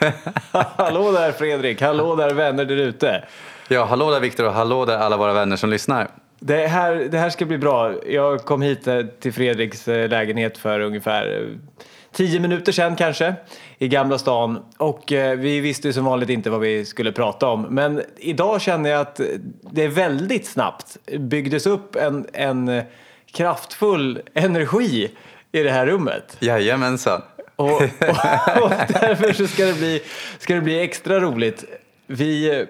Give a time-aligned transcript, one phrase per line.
[0.52, 3.24] hallå där Fredrik, hallå där vänner där ute.
[3.68, 6.08] Ja, hallå där Viktor och hallå där alla våra vänner som lyssnar.
[6.38, 7.94] Det här, det här ska bli bra.
[8.06, 11.56] Jag kom hit eh, till Fredriks eh, lägenhet för ungefär eh,
[12.12, 13.34] tio minuter sedan kanske
[13.78, 15.02] i Gamla stan och
[15.38, 17.62] vi visste som vanligt inte vad vi skulle prata om.
[17.62, 19.20] Men idag känner jag att
[19.72, 22.82] det väldigt snabbt byggdes upp en, en
[23.32, 25.10] kraftfull energi
[25.52, 26.36] i det här rummet.
[26.40, 27.22] Jajamensan.
[27.60, 27.82] Och, och,
[28.62, 30.02] och därför så ska det bli,
[30.38, 31.64] ska det bli extra roligt.
[32.06, 32.66] Vi,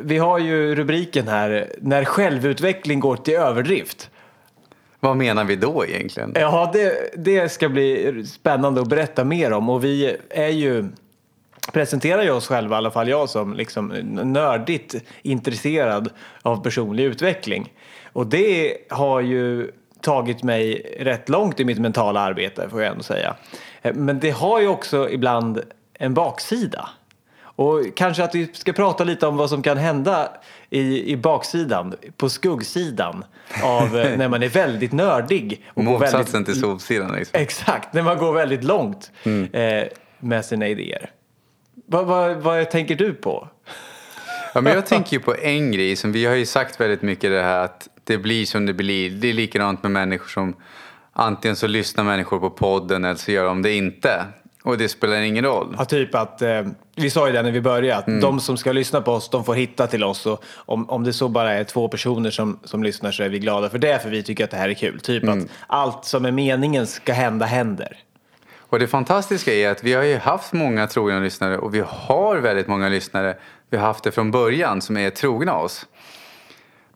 [0.00, 4.10] vi har ju rubriken här, när självutveckling går till överdrift.
[5.00, 6.32] Vad menar vi då egentligen?
[6.34, 10.88] Ja, det, det ska bli spännande att berätta mer om och vi är ju
[11.72, 13.88] presenterar ju oss själva, i alla fall jag som liksom
[14.24, 16.10] nördigt intresserad
[16.42, 17.72] av personlig utveckling.
[18.12, 19.70] Och det har ju
[20.04, 23.34] tagit mig rätt långt i mitt mentala arbete får jag ändå säga.
[23.82, 25.62] Men det har ju också ibland
[25.98, 26.88] en baksida.
[27.56, 30.28] Och kanske att vi ska prata lite om vad som kan hända
[30.70, 33.24] i, i baksidan, på skuggsidan
[33.62, 35.64] av eh, när man är väldigt nördig.
[35.74, 37.12] Och Motsatsen väldigt, till solsidan.
[37.16, 37.40] Liksom.
[37.40, 39.54] Exakt, när man går väldigt långt mm.
[39.54, 39.88] eh,
[40.18, 41.10] med sina idéer.
[41.86, 43.48] Vad, vad, vad tänker du på?
[44.54, 47.30] Ja, men jag tänker ju på en grej som vi har ju sagt väldigt mycket
[47.30, 49.10] det här att det blir som det blir.
[49.10, 50.54] Det är likadant med människor som
[51.12, 54.24] antingen så lyssnar människor på podden eller så gör de det inte.
[54.64, 55.74] Och det spelar ingen roll.
[55.78, 56.62] Ja, typ att, eh,
[56.96, 58.20] vi sa ju det när vi började, att mm.
[58.20, 60.26] de som ska lyssna på oss, de får hitta till oss.
[60.26, 63.38] Och om, om det så bara är två personer som, som lyssnar så är vi
[63.38, 65.00] glada för det, för vi tycker att det här är kul.
[65.00, 65.38] Typ mm.
[65.38, 67.98] att allt som är meningen ska hända händer.
[68.56, 72.36] Och det fantastiska är att vi har ju haft många trogna lyssnare och vi har
[72.36, 73.36] väldigt många lyssnare.
[73.70, 75.86] Vi har haft det från början som är trogna oss.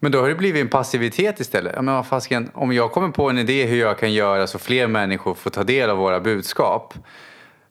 [0.01, 1.73] Men då har det blivit en passivitet istället.
[1.77, 4.87] Ja, men fasken, om jag kommer på en idé hur jag kan göra så fler
[4.87, 6.95] människor får ta del av våra budskap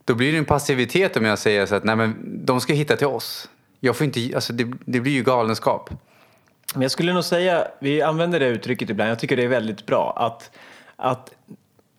[0.07, 2.15] då blir det en passivitet om jag säger så att nej, men
[2.45, 3.49] de ska hitta till oss.
[3.79, 5.89] Jag får inte, alltså det, det blir ju galenskap.
[6.73, 9.85] Men jag skulle nog säga, vi använder det uttrycket ibland, jag tycker det är väldigt
[9.85, 10.51] bra, att,
[10.95, 11.33] att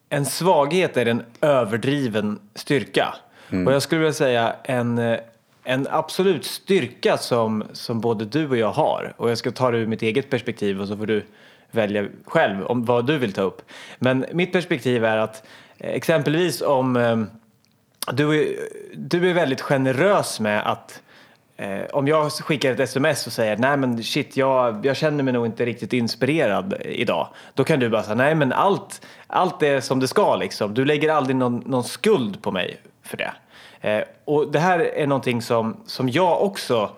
[0.08, 3.14] en svaghet är en överdriven styrka.
[3.50, 3.66] Mm.
[3.66, 4.98] Och jag skulle vilja säga en,
[5.68, 9.78] en absolut styrka som, som både du och jag har, och jag ska ta det
[9.78, 11.24] ur mitt eget perspektiv och så får du
[11.70, 13.62] välja själv om vad du vill ta upp.
[13.98, 15.46] Men mitt perspektiv är att
[15.78, 17.16] eh, exempelvis om eh,
[18.12, 18.46] du är,
[18.94, 21.02] du är väldigt generös med att
[21.56, 25.32] eh, om jag skickar ett sms och säger nej men shit jag, jag känner mig
[25.32, 27.28] nog inte riktigt inspirerad idag.
[27.54, 30.74] Då kan du bara säga nej men allt, allt är som det ska liksom.
[30.74, 33.32] Du lägger aldrig någon, någon skuld på mig för det.
[33.80, 36.90] Eh, och det här är någonting som, som jag också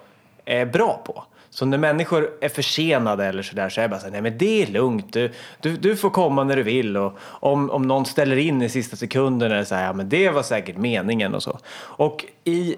[0.45, 1.25] är bra på.
[1.51, 4.63] Så när människor är försenade eller sådär så är jag bara så nej men det
[4.63, 8.37] är lugnt, du, du, du, får komma när du vill och om, om någon ställer
[8.37, 11.59] in i sista sekunden är så här, ja men det var säkert meningen och så.
[11.79, 12.77] Och i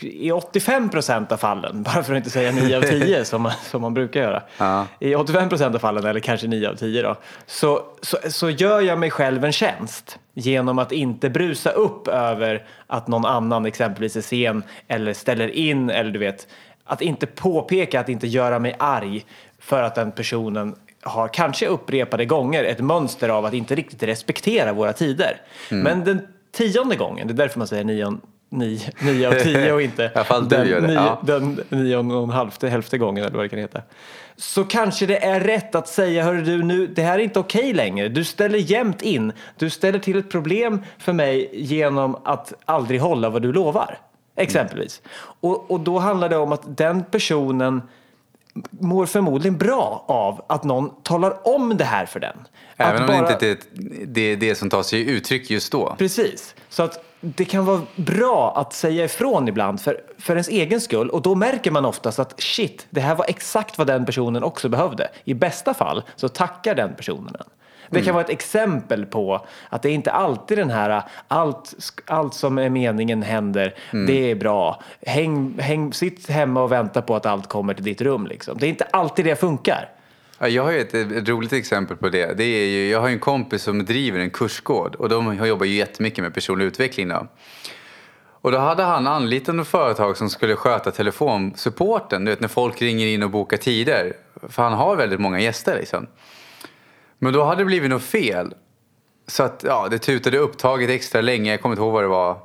[0.00, 3.52] i 85 procent av fallen, bara för att inte säga 9 av 10 som man,
[3.70, 4.42] som man brukar göra.
[4.58, 4.86] Ja.
[4.98, 7.16] I 85 procent av fallen, eller kanske 9 av 10 då,
[7.46, 12.66] så, så, så gör jag mig själv en tjänst genom att inte brusa upp över
[12.86, 16.48] att någon annan exempelvis är sen eller ställer in eller du vet
[16.84, 19.24] att inte påpeka, att inte göra mig arg
[19.58, 24.72] för att den personen har kanske upprepade gånger ett mönster av att inte riktigt respektera
[24.72, 25.40] våra tider.
[25.70, 25.84] Mm.
[25.84, 28.20] Men den tionde gången, det är därför man säger nion,
[28.52, 30.10] nio, nio av tio och inte
[30.48, 31.20] den, nio, ja.
[31.22, 33.82] den nio och en halvte, hälfte gången eller vad det kan heta.
[34.36, 37.60] Så kanske det är rätt att säga, hörru du, nu, det här är inte okej
[37.60, 38.08] okay längre.
[38.08, 39.32] Du ställer jämt in.
[39.58, 43.98] Du ställer till ett problem för mig genom att aldrig hålla vad du lovar.
[44.36, 45.02] Exempelvis.
[45.04, 45.14] Mm.
[45.40, 47.82] Och, och då handlar det om att den personen
[48.70, 52.36] mår förmodligen bra av att någon talar om det här för den.
[52.76, 53.26] Även att om bara...
[53.26, 55.94] det inte är det, det som tar sig uttryck just då.
[55.98, 56.54] Precis.
[56.68, 61.10] Så att det kan vara bra att säga ifrån ibland för, för ens egen skull
[61.10, 64.68] och då märker man oftast att shit, det här var exakt vad den personen också
[64.68, 65.08] behövde.
[65.24, 67.46] I bästa fall så tackar den personen en.
[67.88, 68.14] Det kan mm.
[68.14, 71.74] vara ett exempel på att det är inte alltid den här allt,
[72.06, 74.06] allt som är meningen händer, mm.
[74.06, 74.82] det är bra.
[75.06, 78.26] Häng, häng, sitt hemma och vänta på att allt kommer till ditt rum.
[78.26, 78.58] Liksom.
[78.58, 79.88] Det är inte alltid det funkar
[80.48, 82.34] jag har ett, ett, roligt exempel på det.
[82.36, 85.74] det är ju, jag har en kompis som driver en kursgård och de jobbar ju
[85.74, 87.08] jättemycket med personlig utveckling.
[87.08, 87.26] Då.
[88.42, 92.82] Och då hade han anlitat ett företag som skulle sköta telefonsupporten, du vet när folk
[92.82, 94.12] ringer in och bokar tider.
[94.48, 96.06] För han har väldigt många gäster liksom.
[97.18, 98.54] Men då hade det blivit något fel.
[99.26, 102.38] Så att ja, det tutade upptaget extra länge, jag kommer inte ihåg vad det var.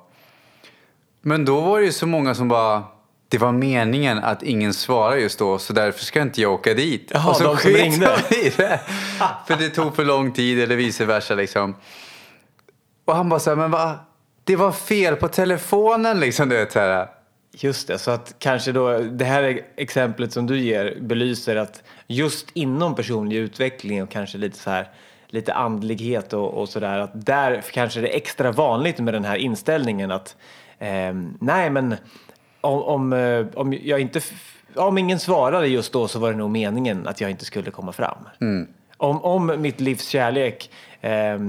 [1.21, 2.83] Men då var det ju så många som bara
[3.29, 7.11] det var meningen att ingen svarade just då så därför ska inte jag åka dit.
[7.13, 8.05] Jaha, och så de som ringde?
[8.29, 8.79] I det.
[9.47, 11.75] för det tog för lång tid eller vice versa liksom.
[13.05, 13.97] Och han bara så här, men vad?
[14.43, 16.49] det var fel på telefonen liksom.
[16.49, 17.07] Du vet, så här.
[17.51, 22.47] Just det, så att kanske då det här exemplet som du ger belyser att just
[22.53, 24.89] inom personlig utveckling och kanske lite så här
[25.27, 29.35] lite andlighet och, och sådär att där kanske det är extra vanligt med den här
[29.35, 30.35] inställningen att
[30.79, 31.95] eh, nej men
[32.61, 34.21] om, om, eh, om jag inte
[34.75, 37.91] om ingen svarade just då så var det nog meningen att jag inte skulle komma
[37.91, 38.17] fram.
[38.41, 38.67] Mm.
[38.97, 40.71] Om, om mitt livs kärlek
[41.01, 41.39] eh,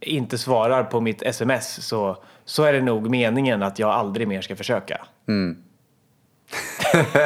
[0.00, 4.40] inte svarar på mitt sms så, så är det nog meningen att jag aldrig mer
[4.40, 5.06] ska försöka.
[5.28, 5.56] Mm.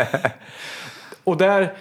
[1.24, 1.76] och där,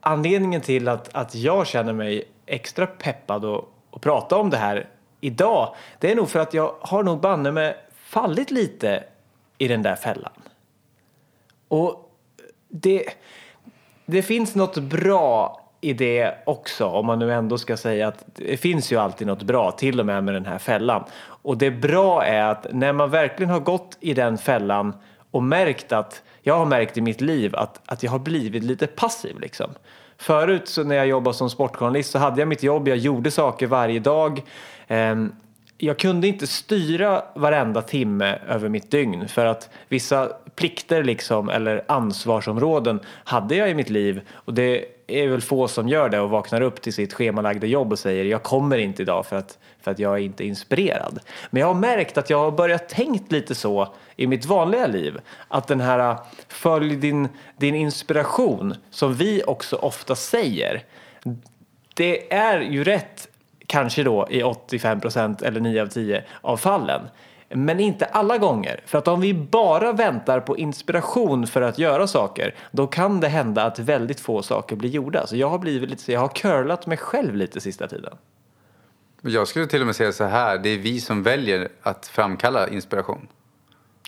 [0.00, 3.64] anledningen till att, att jag känner mig extra peppad att,
[4.00, 4.88] prata om det här
[5.20, 9.04] idag, det är nog för att jag har nog banne med fallit lite
[9.58, 10.32] i den där fällan.
[11.68, 12.14] Och
[12.68, 13.04] det,
[14.06, 18.56] det finns något bra i det också, om man nu ändå ska säga att det
[18.56, 21.04] finns ju alltid något bra, till och med med den här fällan.
[21.20, 24.94] Och det bra är att när man verkligen har gått i den fällan
[25.30, 28.86] och märkt att, jag har märkt i mitt liv att, att jag har blivit lite
[28.86, 29.70] passiv liksom.
[30.16, 33.66] Förut så när jag jobbade som sportjournalist så hade jag mitt jobb, jag gjorde saker
[33.66, 34.42] varje dag.
[34.86, 35.32] Ehm,
[35.80, 41.84] jag kunde inte styra varenda timme över mitt dygn för att vissa plikter liksom eller
[41.88, 46.30] ansvarsområden hade jag i mitt liv och det är väl få som gör det och
[46.30, 49.90] vaknar upp till sitt schemalagda jobb och säger jag kommer inte idag för att, för
[49.90, 51.20] att jag är inte inspirerad.
[51.50, 55.18] Men jag har märkt att jag har börjat tänkt lite så i mitt vanliga liv.
[55.48, 56.16] Att den här
[56.48, 60.84] följ din, din inspiration som vi också ofta säger.
[61.94, 63.28] Det är ju rätt
[63.68, 67.00] kanske då i 85 procent eller 9 av 10 av fallen.
[67.48, 68.80] Men inte alla gånger.
[68.86, 73.28] För att om vi bara väntar på inspiration för att göra saker, då kan det
[73.28, 75.26] hända att väldigt få saker blir gjorda.
[75.26, 78.16] Så jag har blivit lite, jag har curlat mig själv lite sista tiden.
[79.22, 82.68] Jag skulle till och med säga så här, det är vi som väljer att framkalla
[82.68, 83.28] inspiration.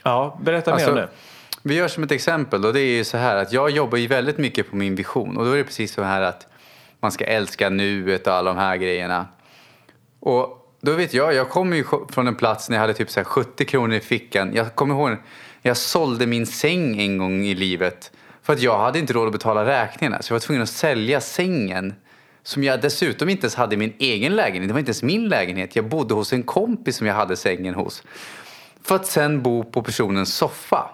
[0.05, 1.09] Ja, berätta alltså, mer om det.
[1.63, 4.06] Vi gör som ett exempel och det är ju så här att jag jobbar ju
[4.06, 6.47] väldigt mycket på min vision och då är det precis så här att
[7.01, 9.27] man ska älska nuet och alla de här grejerna.
[10.20, 13.25] Och då vet jag, jag kommer ju från en plats när jag hade typ så
[13.25, 14.55] 70 kronor i fickan.
[14.55, 15.17] Jag kommer ihåg,
[15.62, 18.12] jag sålde min säng en gång i livet.
[18.43, 20.22] För att jag hade inte råd att betala räkningarna.
[20.22, 21.94] Så jag var tvungen att sälja sängen.
[22.43, 24.69] Som jag dessutom inte ens hade i min egen lägenhet.
[24.69, 25.76] Det var inte ens min lägenhet.
[25.76, 28.02] Jag bodde hos en kompis som jag hade sängen hos.
[28.82, 30.90] För att sen bo på personens soffa.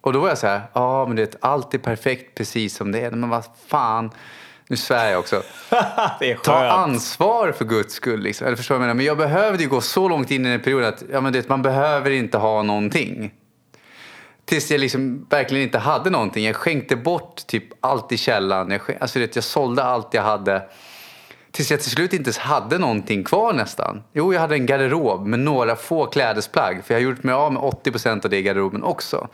[0.00, 2.76] Och då var jag så här, ja ah, men det är allt är perfekt precis
[2.76, 3.10] som det är.
[3.10, 4.10] Men vad fan.
[4.70, 5.42] Nu svär jag också.
[6.44, 8.20] Ta ansvar för guds skull.
[8.20, 8.46] Liksom.
[8.46, 8.94] Eller förstår jag menar?
[8.94, 11.48] Men jag behövde ju gå så långt in i den perioden att ja, men det,
[11.48, 13.34] man behöver inte ha någonting.
[14.44, 16.44] Tills jag liksom verkligen inte hade någonting.
[16.44, 18.70] Jag skänkte bort typ allt i källaren.
[18.70, 20.62] Jag, alltså, det, jag sålde allt jag hade.
[21.50, 24.02] Tills jag till slut inte ens hade någonting kvar nästan.
[24.12, 26.84] Jo, jag hade en garderob med några få klädesplagg.
[26.84, 29.28] För jag har gjort mig av med 80 procent av det i garderoben också.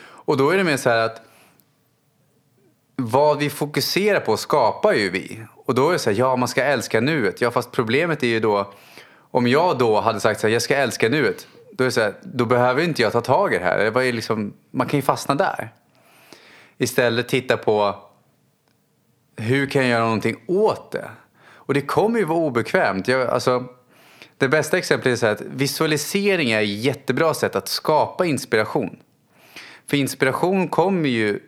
[0.00, 1.27] Och då är det mer så här att
[3.00, 5.40] vad vi fokuserar på skapar ju vi.
[5.54, 7.40] Och då är det så här, ja man ska älska nuet.
[7.40, 8.72] Ja fast problemet är ju då,
[9.30, 11.46] om jag då hade sagt så här, jag ska älska nuet.
[11.72, 13.78] Då är det så här, då behöver inte jag ta tag i det här.
[13.78, 15.72] Det var ju liksom, man kan ju fastna där.
[16.78, 17.96] Istället titta på,
[19.36, 21.08] hur kan jag göra någonting åt det?
[21.50, 23.08] Och det kommer ju vara obekvämt.
[23.08, 23.64] Jag, alltså,
[24.38, 28.98] det bästa exemplet är så här att visualisering är ett jättebra sätt att skapa inspiration.
[29.86, 31.40] För inspiration kommer ju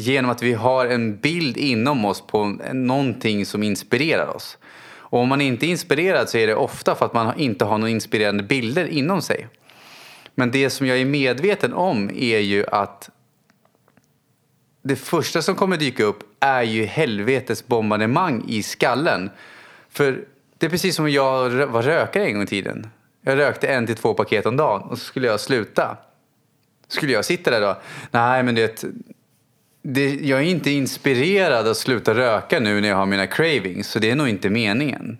[0.00, 4.58] genom att vi har en bild inom oss på någonting som inspirerar oss.
[5.10, 7.78] Och om man inte är inspirerad så är det ofta för att man inte har
[7.78, 9.48] några inspirerande bilder inom sig.
[10.34, 13.10] Men det som jag är medveten om är ju att
[14.82, 19.30] det första som kommer dyka upp är ju helvetes bombardemang i skallen.
[19.88, 20.24] För
[20.58, 22.86] det är precis som jag var rökare en gång i tiden.
[23.22, 25.96] Jag rökte en till två paket om dagen och så skulle jag sluta.
[26.88, 27.80] Skulle jag sitta där då?
[28.10, 28.84] Nej, men det
[29.82, 33.98] det, jag är inte inspirerad att sluta röka nu när jag har mina cravings, så
[33.98, 35.18] det är nog inte meningen.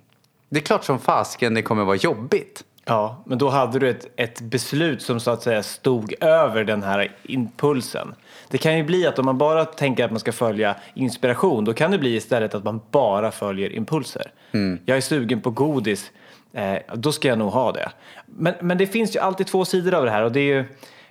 [0.48, 2.64] Det är klart som fasken det kommer vara jobbigt.
[2.84, 6.82] Ja, men då hade du ett, ett beslut som så att säga stod över den
[6.82, 8.14] här impulsen.
[8.48, 11.72] Det kan ju bli att om man bara tänker att man ska följa inspiration, då
[11.72, 14.32] kan det bli istället att man bara följer impulser.
[14.52, 14.78] Mm.
[14.84, 16.12] Jag är sugen på godis,
[16.52, 17.90] eh, då ska jag nog ha det.
[18.26, 20.64] Men, men det finns ju alltid två sidor av det här och det är ju,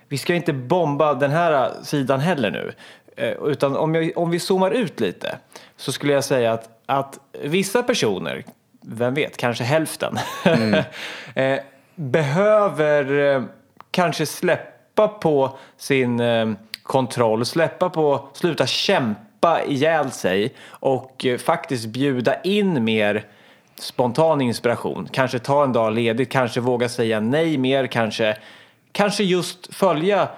[0.08, 2.72] vi ska inte bomba den här sidan heller nu.
[3.16, 5.38] Eh, utan om, jag, om vi zoomar ut lite
[5.76, 8.44] så skulle jag säga att, att vissa personer,
[8.80, 10.74] vem vet, kanske hälften, mm.
[11.34, 11.60] eh,
[11.94, 13.42] behöver eh,
[13.90, 16.22] kanske släppa på sin
[16.82, 23.26] kontroll, släppa på, sluta kämpa ihjäl sig och faktiskt bjuda in mer
[23.74, 25.08] spontan inspiration.
[25.12, 28.36] Kanske ta en dag ledigt, kanske våga säga nej mer, kanske,
[28.92, 30.28] kanske just följa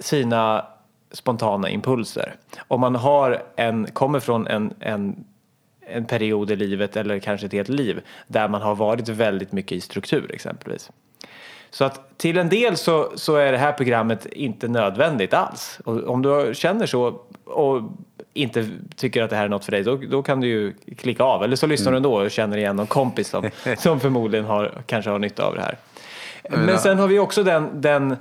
[0.00, 0.64] sina
[1.12, 2.34] spontana impulser.
[2.68, 5.24] Om man har en, kommer från en, en,
[5.80, 9.72] en period i livet eller kanske ett helt liv där man har varit väldigt mycket
[9.72, 10.90] i struktur exempelvis.
[11.70, 15.80] Så att till en del så, så är det här programmet inte nödvändigt alls.
[15.84, 17.82] Och om du känner så och
[18.34, 21.24] inte tycker att det här är något för dig, då, då kan du ju klicka
[21.24, 21.44] av.
[21.44, 22.02] Eller så lyssnar mm.
[22.02, 25.54] du ändå och känner igen någon kompis som, som förmodligen har, kanske har nytta av
[25.54, 25.76] det här.
[26.50, 28.16] Men sen har vi också den, den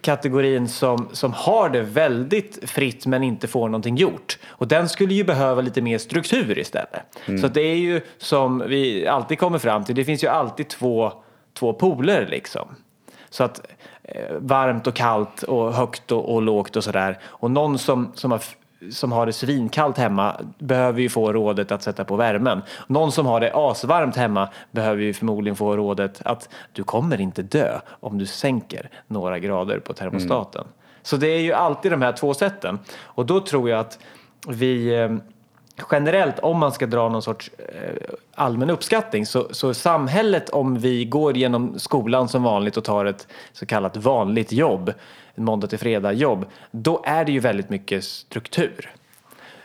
[0.00, 4.38] kategorin som, som har det väldigt fritt men inte får någonting gjort.
[4.46, 7.18] Och den skulle ju behöva lite mer struktur istället.
[7.26, 7.40] Mm.
[7.40, 11.12] Så det är ju som vi alltid kommer fram till, det finns ju alltid två,
[11.54, 12.68] två poler liksom.
[13.30, 13.66] Så att
[14.02, 17.18] eh, varmt och kallt och högt och, och lågt och sådär.
[17.24, 18.40] Och någon som, som har
[18.90, 22.62] som har det svinkallt hemma behöver ju få rådet att sätta på värmen.
[22.86, 27.42] Någon som har det asvarmt hemma behöver ju förmodligen få rådet att du kommer inte
[27.42, 30.60] dö om du sänker några grader på termostaten.
[30.60, 30.72] Mm.
[31.02, 32.78] Så det är ju alltid de här två sätten.
[33.00, 33.98] Och då tror jag att
[34.48, 35.16] vi eh,
[35.90, 41.04] generellt, om man ska dra någon sorts eh, allmän uppskattning, så, så samhället om vi
[41.04, 44.92] går genom skolan som vanligt och tar ett så kallat vanligt jobb
[45.34, 48.90] måndag till fredag jobb, då är det ju väldigt mycket struktur.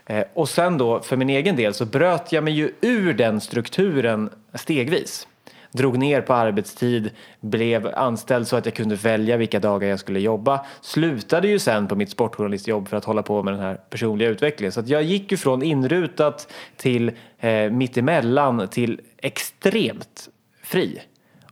[0.05, 3.41] Eh, och sen då för min egen del så bröt jag mig ju ur den
[3.41, 5.27] strukturen stegvis.
[5.71, 7.09] Drog ner på arbetstid,
[7.39, 10.65] blev anställd så att jag kunde välja vilka dagar jag skulle jobba.
[10.81, 14.71] Slutade ju sen på mitt sportjournalistjobb för att hålla på med den här personliga utvecklingen.
[14.71, 20.29] Så jag gick ju från inrutat till eh, mittemellan till extremt
[20.63, 21.01] fri.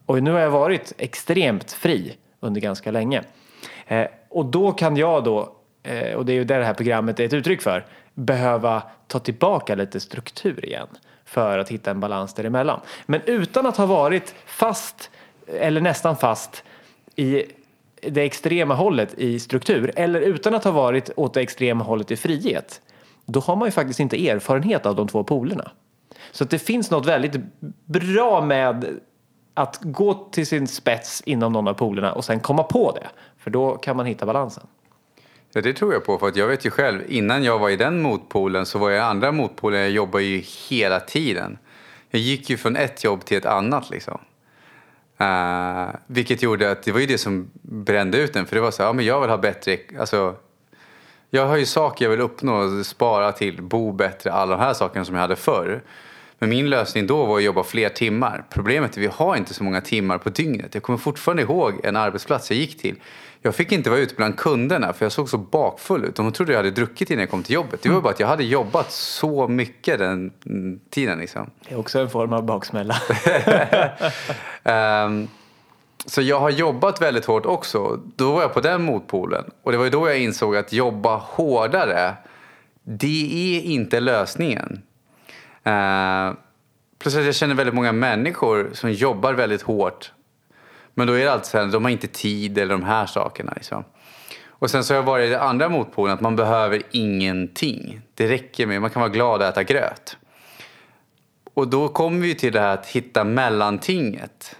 [0.06, 3.24] Och nu har jag varit extremt fri under ganska länge.
[3.88, 7.20] Eh, och då kan jag då, eh, och det är ju det det här programmet
[7.20, 10.88] är ett uttryck för, behöva ta tillbaka lite struktur igen
[11.28, 12.80] för att hitta en balans däremellan.
[13.06, 15.10] Men utan att ha varit fast,
[15.48, 16.64] eller nästan fast,
[17.16, 17.44] i
[18.02, 22.16] det extrema hållet i struktur eller utan att ha varit åt det extrema hållet i
[22.16, 22.82] frihet,
[23.26, 25.72] då har man ju faktiskt inte erfarenhet av de två polerna.
[26.32, 27.42] Så det finns något väldigt
[27.86, 29.00] bra med
[29.54, 33.08] att gå till sin spets inom någon av polerna och sen komma på det.
[33.38, 34.68] För då kan man hitta balansen.
[35.58, 36.18] Ja, det tror jag på.
[36.18, 38.98] För att jag vet ju själv, innan jag var i den motpolen så var jag
[38.98, 39.80] i andra motpolen.
[39.80, 41.58] Jag jobbade ju hela tiden.
[42.10, 44.20] Jag gick ju från ett jobb till ett annat liksom.
[45.22, 48.46] Uh, vilket gjorde att det var ju det som brände ut den.
[48.46, 50.36] För det var så ja men jag vill ha bättre, alltså.
[51.30, 55.06] Jag har ju saker jag vill uppnå, spara till, bo bättre, alla de här sakerna
[55.06, 55.82] som jag hade förr.
[56.40, 58.44] Men min lösning då var att jobba fler timmar.
[58.50, 60.74] Problemet är att vi har inte så många timmar på dygnet.
[60.74, 62.96] Jag kommer fortfarande ihåg en arbetsplats jag gick till.
[63.48, 66.16] Jag fick inte vara ute bland kunderna för jag såg så bakfull ut.
[66.16, 67.82] De trodde jag hade druckit innan jag kom till jobbet.
[67.82, 70.32] Det var bara att jag hade jobbat så mycket den
[70.90, 71.20] tiden.
[71.20, 71.50] Liksom.
[71.68, 72.96] Det är också en form av baksmälla.
[75.06, 75.28] um,
[76.06, 78.00] så jag har jobbat väldigt hårt också.
[78.16, 79.44] Då var jag på den motpolen.
[79.64, 82.16] Och det var då jag insåg att jobba hårdare,
[82.84, 84.82] det är inte lösningen.
[85.68, 86.34] Uh,
[87.00, 90.12] plus att jag känner väldigt många människor som jobbar väldigt hårt
[90.98, 93.54] men då är det alltid så här, de har inte tid eller de här sakerna.
[93.56, 93.84] Liksom.
[94.50, 98.02] Och sen så har jag varit i den andra motpolen, att man behöver ingenting.
[98.14, 100.18] Det räcker med, man kan vara glad att äta gröt.
[101.54, 104.56] Och då kommer vi till det här att hitta mellantinget.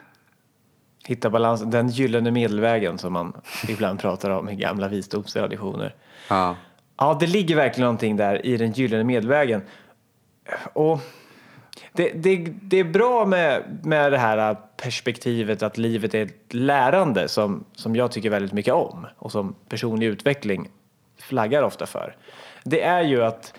[1.06, 3.34] Hitta balansen, den gyllene medelvägen som man
[3.68, 5.96] ibland pratar om i gamla visdomstraditioner.
[6.30, 6.56] Ja.
[6.98, 9.62] ja, det ligger verkligen någonting där i den gyllene medelvägen.
[10.74, 11.00] Och
[11.94, 17.28] det, det, det är bra med, med det här perspektivet att livet är ett lärande
[17.28, 20.70] som, som jag tycker väldigt mycket om och som personlig utveckling
[21.20, 22.16] flaggar ofta för.
[22.64, 23.54] Det är ju att,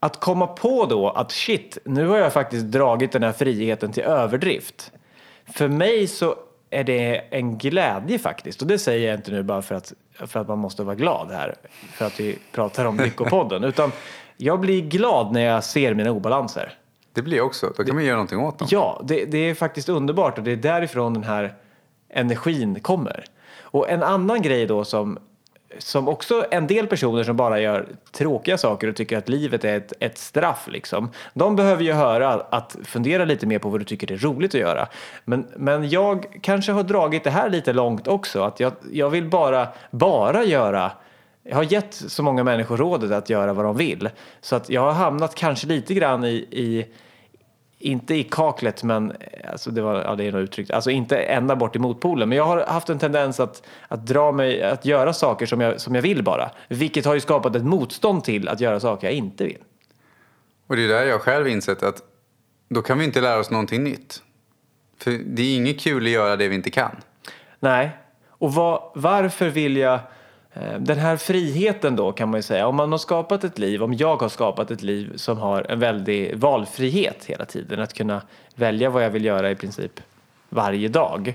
[0.00, 4.02] att komma på då att shit, nu har jag faktiskt dragit den här friheten till
[4.02, 4.92] överdrift.
[5.46, 6.36] För mig så
[6.70, 10.40] är det en glädje faktiskt och det säger jag inte nu bara för att, för
[10.40, 11.54] att man måste vara glad här
[11.92, 13.92] för att vi pratar om Lyckopodden utan
[14.36, 16.78] jag blir glad när jag ser mina obalanser.
[17.12, 17.66] Det blir jag också.
[17.66, 18.68] Då kan det, man göra någonting åt dem.
[18.70, 21.54] Ja, det, det, är faktiskt underbart och det är därifrån den här
[22.08, 23.24] energin kommer.
[23.60, 25.18] Och en annan grej då som,
[25.78, 29.76] som också en del personer som bara gör tråkiga saker och tycker att livet är
[29.76, 31.10] ett, ett straff liksom.
[31.34, 34.60] De behöver ju höra att fundera lite mer på vad du tycker är roligt att
[34.60, 34.88] göra.
[35.24, 38.42] Men, men jag kanske har dragit det här lite långt också.
[38.42, 40.92] Att jag, jag vill bara, bara göra
[41.42, 44.10] jag har gett så många människor rådet att göra vad de vill.
[44.40, 46.86] Så att jag har hamnat kanske lite grann i, i
[47.78, 49.12] inte i kaklet, men
[49.50, 52.28] alltså det, var, ja, det är nog uttryckt, alltså inte ända bort i motpolen.
[52.28, 55.80] Men jag har haft en tendens att, att dra mig, att göra saker som jag,
[55.80, 56.50] som jag vill bara.
[56.68, 59.58] Vilket har ju skapat ett motstånd till att göra saker jag inte vill.
[60.66, 62.02] Och det är där jag själv insett att
[62.68, 64.22] då kan vi inte lära oss någonting nytt.
[64.98, 66.96] För det är inget kul att göra det vi inte kan.
[67.60, 67.90] Nej.
[68.28, 70.00] Och vad, varför vill jag...
[70.54, 72.66] Eh, den här friheten då kan man ju säga.
[72.66, 75.78] Om man har skapat ett liv, om jag har skapat ett liv som har en
[75.78, 77.80] väldig valfrihet hela tiden.
[77.80, 78.22] Att kunna
[78.54, 80.00] välja vad jag vill göra i princip
[80.48, 81.34] varje dag.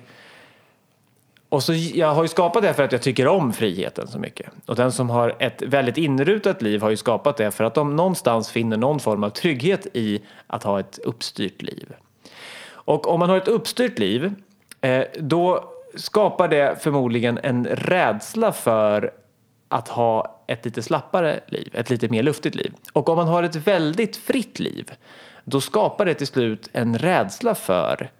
[1.50, 4.50] Och så, jag har ju skapat det för att jag tycker om friheten så mycket.
[4.66, 7.96] Och den som har ett väldigt inrutat liv har ju skapat det för att de
[7.96, 11.94] någonstans finner någon form av trygghet i att ha ett uppstyrt liv.
[12.70, 14.34] Och om man har ett uppstyrt liv,
[14.82, 19.12] eh, då skapar det förmodligen en rädsla för
[19.68, 22.74] att ha ett lite slappare liv, ett lite mer luftigt liv.
[22.94, 24.92] Och om man har ett väldigt fritt liv,
[25.44, 28.12] då skapar det till slut en rädsla för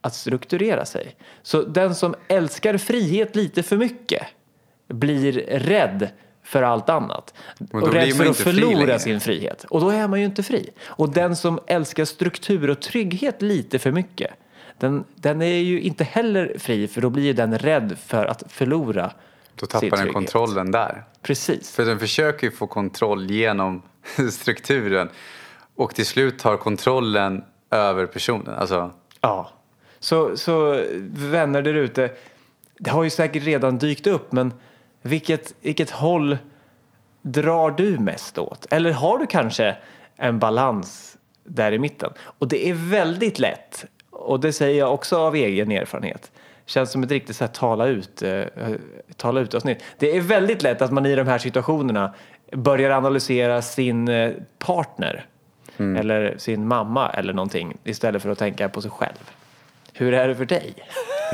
[0.00, 1.16] att strukturera sig.
[1.42, 4.22] Så den som älskar frihet lite för mycket
[4.88, 6.08] blir rädd
[6.42, 7.34] för allt annat.
[7.72, 9.64] Och rädd för att fri förlora sin frihet.
[9.64, 10.70] Och då är man ju inte fri.
[10.84, 14.30] Och den som älskar struktur och trygghet lite för mycket,
[14.80, 19.12] den, den är ju inte heller fri för då blir den rädd för att förlora
[19.54, 20.12] Då sin tappar den trygghet.
[20.14, 21.04] kontrollen där.
[21.22, 21.72] Precis.
[21.74, 23.82] För den försöker ju få kontroll genom
[24.30, 25.08] strukturen
[25.74, 28.54] och till slut tar kontrollen över personen.
[28.54, 29.50] Alltså, Ja.
[30.00, 32.10] Så, så vänner där ute,
[32.78, 34.52] det har ju säkert redan dykt upp men
[35.02, 36.38] vilket, vilket håll
[37.22, 38.66] drar du mest åt?
[38.70, 39.76] Eller har du kanske
[40.16, 42.12] en balans där i mitten?
[42.20, 43.84] Och det är väldigt lätt,
[44.28, 46.30] och det säger jag också av egen erfarenhet,
[46.66, 48.42] känns som ett riktigt så här tala ut, eh,
[49.16, 49.84] tala ut avsnitt.
[49.98, 52.14] Det är väldigt lätt att man i de här situationerna
[52.52, 55.26] börjar analysera sin eh, partner
[55.78, 59.30] eller sin mamma eller någonting istället för att tänka på sig själv.
[59.92, 60.74] Hur är det för dig?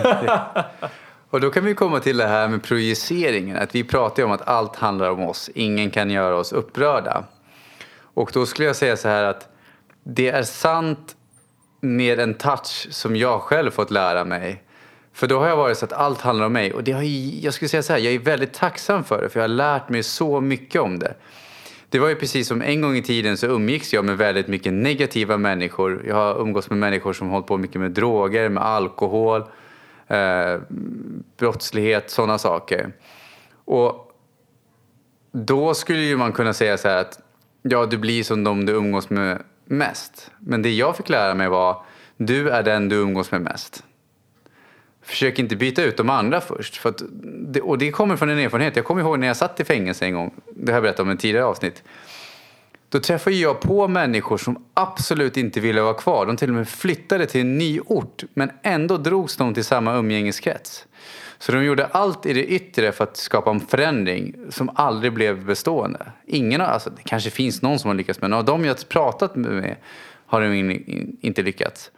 [1.31, 3.57] Och då kan vi komma till det här med projiceringen.
[3.57, 5.51] Att vi pratar ju om att allt handlar om oss.
[5.55, 7.25] Ingen kan göra oss upprörda.
[7.97, 9.49] Och då skulle jag säga så här att
[10.03, 11.17] det är sant
[11.85, 14.63] med en touch som jag själv fått lära mig.
[15.13, 16.73] För då har jag varit så att allt handlar om mig.
[16.73, 17.03] Och det har,
[17.43, 19.29] jag skulle säga så här, jag är väldigt tacksam för det.
[19.29, 21.15] För jag har lärt mig så mycket om det.
[21.89, 24.73] Det var ju precis som en gång i tiden så umgicks jag med väldigt mycket
[24.73, 26.05] negativa människor.
[26.07, 29.45] Jag har umgåtts med människor som hållit på mycket med droger, med alkohol,
[30.09, 30.59] eh,
[31.37, 32.93] brottslighet, sådana saker.
[33.65, 34.13] Och
[35.33, 37.21] då skulle ju man kunna säga så här att
[37.63, 40.31] ja, du blir som de du umgås med mest.
[40.39, 41.83] Men det jag fick lära mig var
[42.17, 43.85] du är den du umgås med mest.
[45.03, 46.77] Försök inte byta ut de andra först.
[46.77, 48.77] För att det, och det kommer från en erfarenhet.
[48.77, 50.35] Jag kommer ihåg när jag satt i fängelse en gång.
[50.55, 51.83] Det har jag berättat om i ett tidigare avsnitt.
[52.89, 56.27] Då träffade jag på människor som absolut inte ville vara kvar.
[56.27, 58.25] De till och med flyttade till en ny ort.
[58.35, 60.87] Men ändå drogs de till samma umgängeskrets.
[61.45, 65.45] Så de gjorde allt i det yttre för att skapa en förändring som aldrig blev
[65.45, 66.07] bestående.
[66.27, 69.37] Ingen har, alltså, det kanske finns någon som har lyckats men av de jag pratat
[69.37, 69.77] med
[70.27, 71.91] har de in, in, inte lyckats.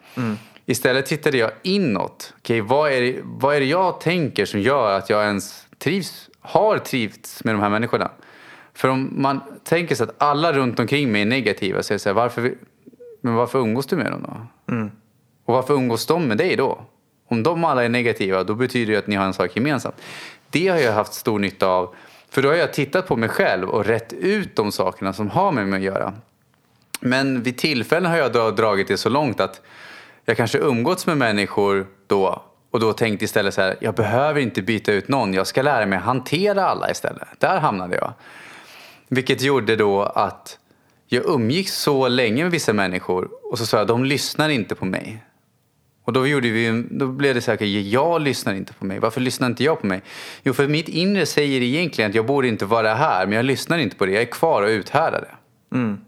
[0.67, 2.35] Istället tittade jag inåt.
[2.39, 6.31] Okej, vad, är det, vad är det jag tänker som gör att jag ens trivs,
[6.41, 8.11] har trivts med de här människorna?
[8.75, 11.99] För om man tänker sig att alla runt omkring mig är negativa så är det
[11.99, 12.55] så här, varför,
[13.21, 14.47] men varför umgås du med dem då?
[15.45, 16.87] Och varför umgås de med dig då?
[17.29, 19.97] Om de alla är negativa, då betyder det att ni har en sak gemensamt.
[20.51, 21.95] Det har jag haft stor nytta av.
[22.31, 25.53] För då har jag tittat på mig själv och rätt ut de sakerna som har
[25.53, 26.15] med mig att göra.
[27.01, 29.61] Men vid tillfällen har jag dragit det så långt att
[30.25, 34.63] jag kanske umgåtts med människor då och då tänkte istället så här, jag behöver inte
[34.63, 37.29] byta ut någon, jag ska lära mig hantera alla istället.
[37.39, 38.13] Där hamnade jag.
[39.09, 40.59] Vilket gjorde då att
[41.09, 44.85] jag umgicks så länge med vissa människor och så sa jag, de lyssnar inte på
[44.85, 45.25] mig.
[46.07, 48.99] Och då, gjorde vi, då blev det så här, jag lyssnar inte på mig.
[48.99, 50.03] Varför lyssnar inte jag på mig?
[50.43, 53.79] Jo, för mitt inre säger egentligen att jag borde inte vara här, men jag lyssnar
[53.79, 54.13] inte på det.
[54.13, 55.77] Jag är kvar och uthärdar det.
[55.77, 55.99] Mm.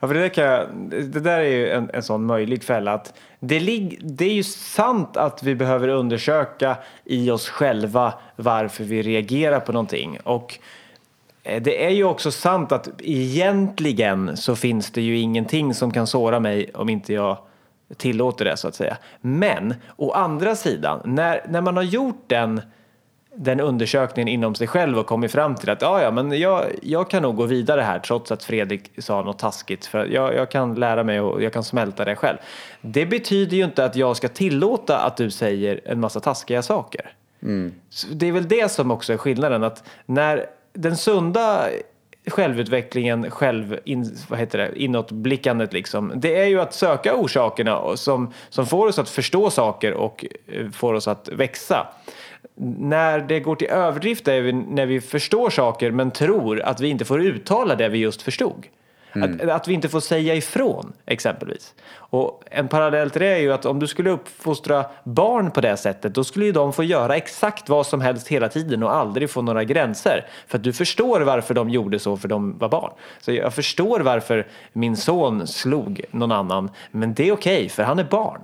[0.00, 2.92] Ja, för det, där kan jag, det där är ju en, en sån möjlig fälla.
[2.92, 8.84] Att det, lig, det är ju sant att vi behöver undersöka i oss själva varför
[8.84, 10.18] vi reagerar på någonting.
[10.24, 10.58] Och
[11.42, 16.06] eh, det är ju också sant att egentligen så finns det ju ingenting som kan
[16.06, 17.38] såra mig om inte jag
[17.96, 18.96] tillåter det så att säga.
[19.20, 22.60] Men å andra sidan, när, när man har gjort den
[23.40, 27.10] den undersökningen inom sig själv och kommit fram till att ja, ja, men jag, jag
[27.10, 30.74] kan nog gå vidare här trots att Fredrik sa något taskigt för jag, jag kan
[30.74, 32.38] lära mig och jag kan smälta det själv.
[32.80, 37.12] Det betyder ju inte att jag ska tillåta att du säger en massa taskiga saker.
[37.90, 41.68] Så Det är väl det som också är skillnaden att när den sunda
[42.30, 46.12] självutvecklingen, själv, in, vad heter det, inåtblickandet liksom.
[46.16, 50.70] Det är ju att söka orsakerna som, som får oss att förstå saker och eh,
[50.70, 51.86] får oss att växa.
[52.78, 56.88] När det går till överdrift är vi när vi förstår saker men tror att vi
[56.88, 58.66] inte får uttala det vi just förstod.
[59.12, 61.74] Att, att vi inte får säga ifrån exempelvis.
[61.94, 65.76] Och en parallell till det är ju att om du skulle uppfostra barn på det
[65.76, 69.30] sättet då skulle ju de få göra exakt vad som helst hela tiden och aldrig
[69.30, 70.26] få några gränser.
[70.46, 72.92] För att du förstår varför de gjorde så för de var barn.
[73.20, 77.82] Så jag förstår varför min son slog någon annan men det är okej okay, för
[77.82, 78.40] han är barn.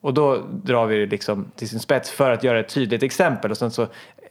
[0.00, 3.50] Och då drar vi det liksom till sin spets för att göra ett tydligt exempel.
[3.50, 3.86] Och sen så,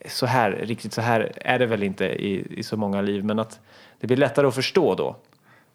[0.06, 3.24] så här, riktigt så här är det väl inte i, i så många liv.
[3.26, 3.60] Men att
[4.00, 5.16] det blir lättare att förstå då.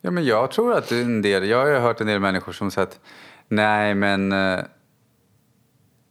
[0.01, 3.01] Ja, men jag tror att en del, jag har hört en del människor som sagt
[3.49, 4.61] nej men eh,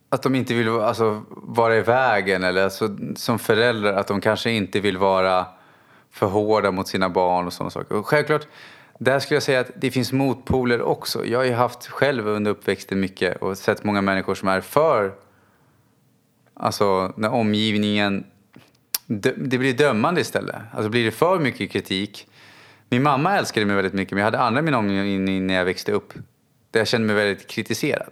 [0.09, 4.51] att de inte vill alltså, vara i vägen eller alltså, som föräldrar att de kanske
[4.51, 5.45] inte vill vara
[6.11, 7.95] för hårda mot sina barn och sådana saker.
[7.95, 8.47] Och självklart,
[8.99, 11.25] där skulle jag säga att det finns motpoler också.
[11.25, 15.13] Jag har ju haft själv under uppväxten mycket och sett många människor som är för,
[16.53, 18.23] alltså när omgivningen,
[19.05, 20.55] det blir dömande istället.
[20.71, 22.27] Alltså blir det för mycket kritik.
[22.89, 25.65] Min mamma älskade mig väldigt mycket men jag hade andra i min omgivning när jag
[25.65, 26.13] växte upp
[26.71, 28.09] där jag kände mig väldigt kritiserad.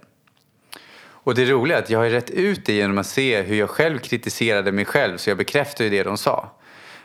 [1.22, 3.70] Och det roliga är att jag har rätt ut det genom att se hur jag
[3.70, 6.50] själv kritiserade mig själv så jag bekräftar ju det de sa.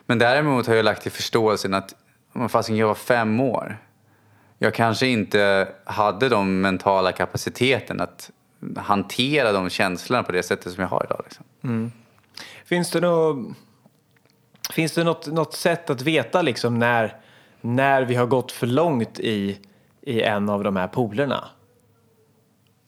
[0.06, 1.96] Men däremot har jag lagt till förståelsen att
[2.50, 3.78] fastän jag var fem år.
[4.58, 8.32] Jag kanske inte hade de mentala kapaciteten att
[8.78, 11.22] hantera de känslorna på det sättet som jag har idag.
[11.24, 11.46] Liksom.
[11.64, 11.92] Mm.
[12.66, 13.58] Finns det, något,
[14.74, 17.18] finns det något, något sätt att veta liksom när,
[17.62, 19.60] när vi har gått för långt i,
[20.02, 21.44] i en av de här polerna?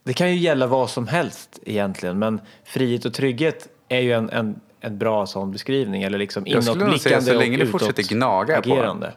[0.04, 4.30] Det kan ju gälla vad som helst egentligen men frihet och trygghet är ju en,
[4.30, 8.04] en, en bra sån beskrivning eller liksom Jag skulle nog säga så länge du fortsätter
[8.04, 9.08] gnaga agerande.
[9.08, 9.14] på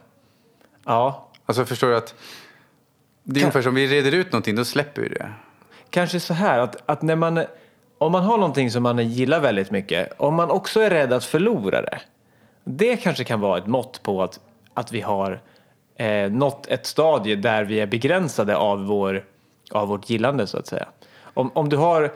[0.85, 1.27] Ja.
[1.45, 2.15] Alltså förstår du att
[3.23, 5.31] det är ungefär som vi reder ut någonting, då släpper vi det.
[5.89, 7.43] Kanske så här att, att när man,
[7.97, 11.25] om man har någonting som man gillar väldigt mycket, om man också är rädd att
[11.25, 12.01] förlora det.
[12.77, 14.39] Det kanske kan vara ett mått på att,
[14.73, 15.41] att vi har
[15.95, 19.25] eh, nått ett stadie där vi är begränsade av, vår,
[19.71, 20.87] av vårt gillande så att säga.
[21.33, 22.13] Om, om du har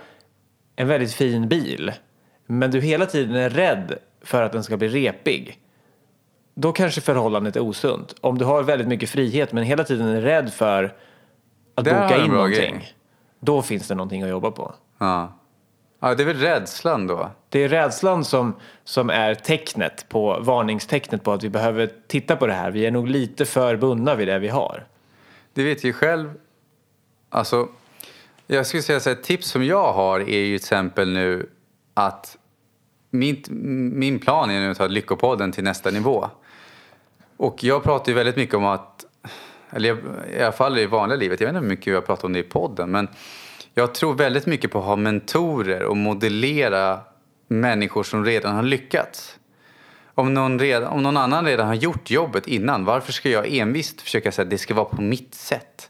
[0.76, 1.92] en väldigt fin bil
[2.46, 5.60] men du hela tiden är rädd för att den ska bli repig
[6.54, 8.16] då kanske förhållandet är osunt.
[8.22, 10.96] Om du har väldigt mycket frihet men hela tiden är rädd för
[11.76, 12.74] att har boka in någonting.
[12.74, 12.94] grej.
[13.40, 14.74] Då finns det någonting att jobba på.
[14.98, 15.34] Ja.
[16.10, 17.32] Ja, det är väl rädslan då.
[17.50, 22.48] Det är rädslan som, som är tecknet på, varningstecknet på att vi behöver titta på
[22.48, 22.72] det här.
[22.72, 24.86] Vi är nog lite för bundna vid det vi har.
[25.54, 26.34] Det vet ju själv.
[27.30, 27.68] Alltså,
[28.48, 31.50] jag skulle säga så här, ett tips som jag har är ju till exempel nu
[31.94, 32.38] att
[33.10, 33.44] min,
[33.96, 36.30] min plan är nu att ta Lyckopodden till nästa nivå.
[37.38, 39.06] Och jag pratar ju väldigt mycket om att,
[39.70, 39.98] eller jag,
[40.34, 42.40] i alla fall i vanliga livet, jag vet inte hur mycket jag pratar om det
[42.40, 43.08] i podden, men
[43.78, 47.00] jag tror väldigt mycket på att ha mentorer och modellera
[47.48, 49.40] människor som redan har lyckats.
[50.14, 54.02] Om någon, redan, om någon annan redan har gjort jobbet innan, varför ska jag envist
[54.02, 55.90] försöka säga att det ska vara på mitt sätt?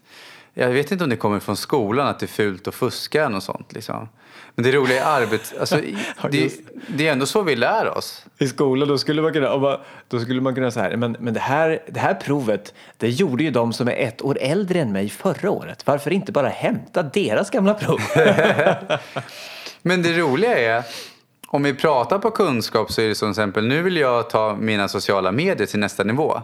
[0.54, 3.42] Jag vet inte om det kommer från skolan att det är fult att fuska och
[3.42, 3.72] sånt.
[3.72, 4.08] Liksom.
[4.58, 5.80] Men det roliga är arbet, alltså,
[6.30, 6.52] det,
[6.88, 8.24] det är ändå så vi lär oss.
[8.38, 11.82] I skolan då skulle man kunna, då skulle man kunna säga men, men det, här,
[11.86, 15.50] det här provet det gjorde ju de som är ett år äldre än mig förra
[15.50, 15.86] året.
[15.86, 18.00] Varför inte bara hämta deras gamla prov?
[19.82, 20.82] men det roliga är
[21.48, 24.88] om vi pratar på kunskap så är det som exempel nu vill jag ta mina
[24.88, 26.42] sociala medier till nästa nivå.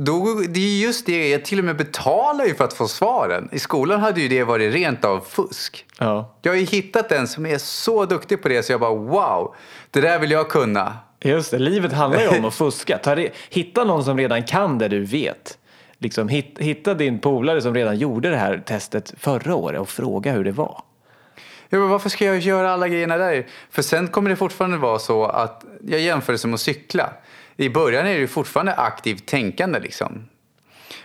[0.00, 3.48] Då, det är just det, jag till och med betalar ju för att få svaren.
[3.52, 5.86] I skolan hade ju det varit rent av fusk.
[5.98, 6.34] Ja.
[6.42, 9.54] Jag har ju hittat en som är så duktig på det så jag bara wow,
[9.90, 10.96] det där vill jag kunna.
[11.20, 12.98] Just det, livet handlar ju om att fuska.
[12.98, 15.58] Ta re, hitta någon som redan kan det du vet.
[15.98, 20.32] Liksom, hit, hitta din polare som redan gjorde det här testet förra året och fråga
[20.32, 20.82] hur det var.
[21.68, 23.46] Ja, men varför ska jag göra alla grejerna där?
[23.70, 27.12] För sen kommer det fortfarande vara så att jag jämför det som att cykla.
[27.60, 30.28] I början är det fortfarande aktivt tänkande liksom.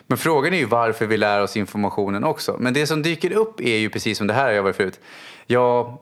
[0.07, 2.57] Men frågan är ju varför vi lär oss informationen också.
[2.59, 4.99] Men det som dyker upp är ju precis som det här jag varit förut.
[5.45, 6.01] Ja,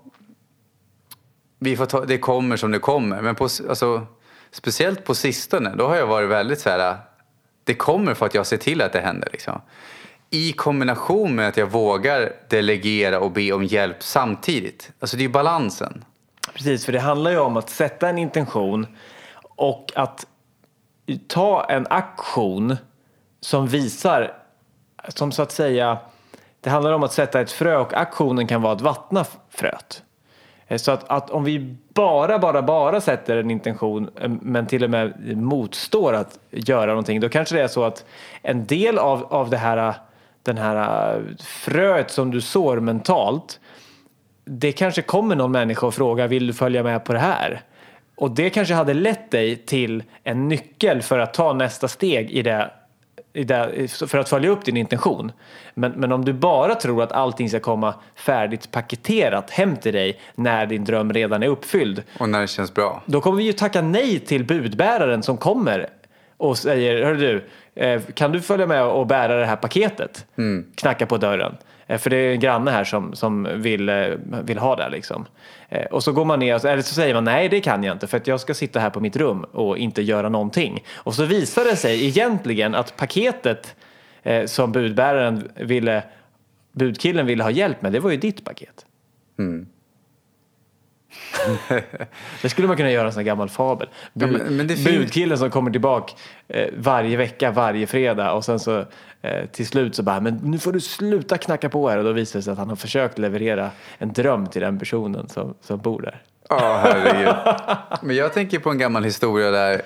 [1.59, 3.21] vi får ta, det kommer som det kommer.
[3.21, 4.07] Men på, alltså,
[4.51, 6.97] speciellt på sistone, då har jag varit väldigt så här.
[7.63, 9.29] Det kommer för att jag ser till att det händer.
[9.31, 9.61] Liksom.
[10.29, 14.91] I kombination med att jag vågar delegera och be om hjälp samtidigt.
[14.99, 16.05] Alltså det är ju balansen.
[16.53, 18.87] Precis, för det handlar ju om att sätta en intention
[19.41, 20.25] och att
[21.17, 22.77] ta en aktion
[23.39, 24.33] som visar,
[25.07, 25.97] som så att säga,
[26.61, 30.03] det handlar om att sätta ett frö och aktionen kan vara att vattna fröet.
[30.67, 34.83] Eh, så att, att om vi bara, bara, bara sätter en intention eh, men till
[34.83, 38.05] och med motstår att göra någonting, då kanske det är så att
[38.41, 39.93] en del av, av det här,
[40.43, 43.59] den här eh, fröet som du sår mentalt,
[44.45, 47.61] det kanske kommer någon människa och frågar vill du följa med på det här?
[48.21, 52.41] Och det kanske hade lett dig till en nyckel för att ta nästa steg i
[52.41, 52.71] det
[53.33, 55.31] i det, för att följa upp din intention.
[55.73, 60.19] Men, men om du bara tror att allting ska komma färdigt paketerat hem till dig
[60.35, 62.03] när din dröm redan är uppfylld.
[62.19, 63.03] Och när det känns bra.
[63.05, 65.89] Då kommer vi ju tacka nej till budbäraren som kommer
[66.37, 70.25] och säger, hör du, eh, kan du följa med och bära det här paketet?
[70.37, 70.65] Mm.
[70.75, 71.57] Knacka på dörren.
[71.91, 74.05] Eh, för det är en granne här som, som vill, eh,
[74.43, 75.25] vill ha det liksom.
[75.91, 78.17] Och så går man ner, eller så säger man nej det kan jag inte för
[78.17, 80.83] att jag ska sitta här på mitt rum och inte göra någonting.
[80.95, 83.75] Och så visar det sig egentligen att paketet
[84.45, 86.03] som budbäraren ville,
[86.71, 88.85] budkillen ville ha hjälp med, det var ju ditt paket.
[89.39, 89.67] Mm.
[92.41, 93.89] det skulle man kunna göra en sån här gammal fabel.
[94.13, 94.67] Bud, ja, men, men.
[94.67, 96.13] Budkillen som kommer tillbaka
[96.47, 98.85] eh, varje vecka, varje fredag och sen så eh,
[99.21, 102.11] Eh, till slut så bara, men nu får du sluta knacka på här och då
[102.11, 105.79] visar det sig att han har försökt leverera en dröm till den personen som, som
[105.79, 106.23] bor där.
[106.49, 107.35] Ja, oh, herregud.
[108.01, 109.81] men jag tänker på en gammal historia där,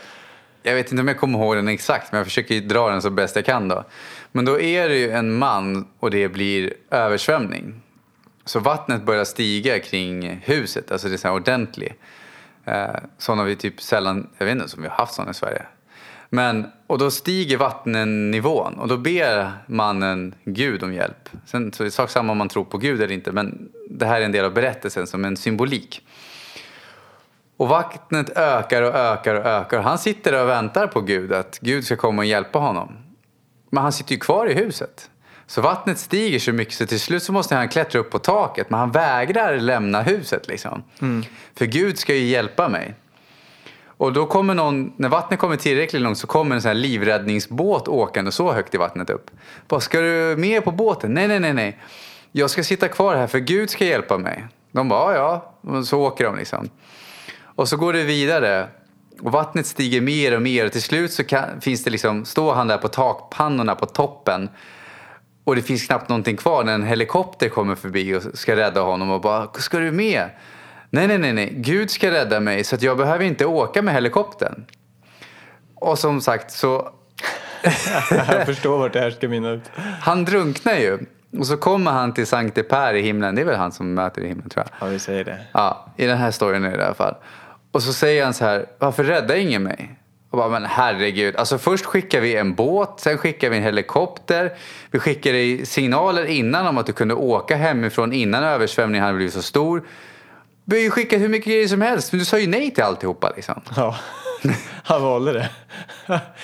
[0.63, 3.09] jag vet inte om jag kommer ihåg den exakt, men jag försöker dra den så
[3.09, 3.83] bäst jag kan då.
[4.31, 7.81] Men då är det ju en man och det blir översvämning.
[8.45, 11.93] Så vattnet börjar stiga kring huset, alltså det är så här ordentligt.
[12.65, 15.61] Eh, sådana vi typ sällan, jag vet inte om vi har haft sådana i Sverige.
[16.35, 21.29] Men, och då stiger vattennivån och då ber mannen Gud om hjälp.
[21.45, 24.05] Sen så är det sak samma om man tror på Gud eller inte, men det
[24.05, 26.07] här är en del av berättelsen som en symbolik.
[27.57, 29.81] Och vattnet ökar och ökar och ökar.
[29.81, 32.97] Han sitter där och väntar på Gud, att Gud ska komma och hjälpa honom.
[33.69, 35.09] Men han sitter ju kvar i huset.
[35.47, 38.69] Så vattnet stiger så mycket så till slut så måste han klättra upp på taket
[38.69, 40.83] men han vägrar lämna huset liksom.
[41.01, 41.25] Mm.
[41.55, 42.95] För Gud ska ju hjälpa mig.
[43.97, 47.87] Och då kommer någon, när vattnet kommer tillräckligt långt så kommer en sån här livräddningsbåt
[47.87, 49.31] åkande så högt i vattnet upp.
[49.67, 51.13] Bara, ska du med på båten?
[51.13, 51.79] Nej, nej, nej, nej.
[52.31, 54.45] Jag ska sitta kvar här för Gud ska hjälpa mig.
[54.71, 55.71] De bara, ja, ja.
[55.77, 56.69] Och så åker de liksom.
[57.41, 58.67] Och så går det vidare.
[59.21, 62.53] Och vattnet stiger mer och mer och till slut så kan, finns det liksom, står
[62.53, 64.49] han där på takpannorna på toppen
[65.43, 69.11] och det finns knappt någonting kvar när en helikopter kommer förbi och ska rädda honom
[69.11, 70.29] och bara “Ska du med?”
[70.89, 71.49] Nej, nej, nej, nej.
[71.55, 74.65] Gud ska rädda mig så att jag behöver inte åka med helikoptern.
[75.75, 76.91] Och som sagt så...
[78.11, 79.71] jag förstår vart det här ska mynna ut.
[80.01, 80.99] Han drunknar ju.
[81.39, 83.35] Och så kommer han till Sankte Per i himlen.
[83.35, 84.87] Det är väl han som möter i himlen tror jag.
[84.87, 85.37] Ja, vi säger det.
[85.51, 87.15] Ja, i den här storyn i alla fall.
[87.71, 89.99] Och så säger han så här, varför räddar ingen mig?
[90.29, 91.35] Och bara, men herregud.
[91.35, 94.53] Alltså först skickar vi en båt, sen skickar vi en helikopter.
[94.91, 99.33] Vi skickar dig signaler innan om att du kunde åka hemifrån innan översvämningen hade blivit
[99.33, 99.83] så stor.
[100.65, 102.83] Vi har ju skickat hur mycket grejer som helst, men du sa ju nej till
[102.83, 103.61] alltihopa liksom.
[103.75, 103.95] Ja,
[104.83, 105.49] han valde det.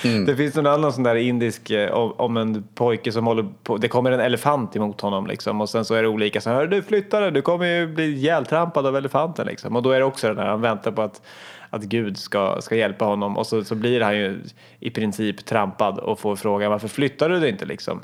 [0.04, 0.26] Mm.
[0.26, 3.88] Det finns en annan sån där indisk eh, om en pojke som håller på, det
[3.88, 6.82] kommer en elefant emot honom liksom och sen så är det olika så här, du
[6.82, 9.76] flyttar du kommer ju bli ihjältrampad av elefanten liksom.
[9.76, 11.22] Och då är det också den där, han väntar på att
[11.74, 14.42] att Gud ska, ska hjälpa honom och så, så blir han ju
[14.80, 18.02] i princip trampad och får frågan varför flyttar du dig inte liksom?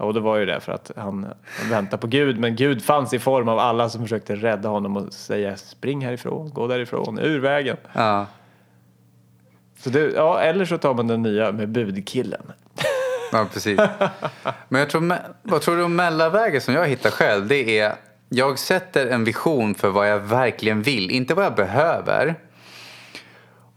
[0.00, 1.26] Och det var ju det för att han,
[1.60, 4.96] han väntar på Gud men Gud fanns i form av alla som försökte rädda honom
[4.96, 7.76] och säga spring härifrån, gå därifrån, ur vägen.
[7.92, 8.26] Ja.
[9.78, 12.52] Så det, ja, eller så tar man den nya med budkillen.
[13.32, 13.80] Ja, precis.
[14.68, 17.46] Men jag tror, vad tror du om mellanvägen som jag hittar själv?
[17.46, 17.94] Det är,
[18.28, 22.34] jag sätter en vision för vad jag verkligen vill, inte vad jag behöver.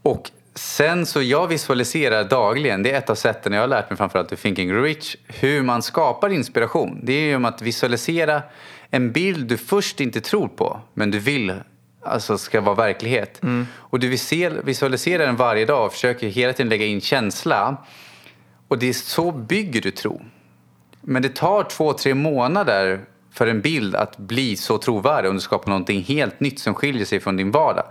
[0.02, 3.96] Och sen så jag visualiserar dagligen, det är ett av sätten jag har lärt mig
[3.96, 7.00] framförallt i Thinking Rich, hur man skapar inspiration.
[7.02, 8.42] Det är ju om att visualisera
[8.90, 11.54] en bild du först inte tror på, men du vill
[12.02, 13.42] alltså ska vara verklighet.
[13.42, 13.66] Mm.
[13.76, 14.08] Och du
[14.64, 17.76] visualiserar den varje dag och försöker hela tiden lägga in känsla.
[18.68, 20.22] Och det är så bygger du tro.
[21.00, 23.00] Men det tar två, tre månader
[23.32, 27.04] för en bild att bli så trovärdig om du skapar någonting helt nytt som skiljer
[27.04, 27.84] sig från din vardag.